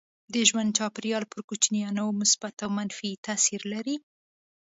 د 0.33 0.35
ژوند 0.49 0.69
چاپيریال 0.77 1.23
پر 1.31 1.41
کوچنیانو 1.49 2.05
مثبت 2.21 2.55
او 2.65 2.69
منفي 2.77 3.11
تاثير 3.25 3.61
لري. 3.73 3.95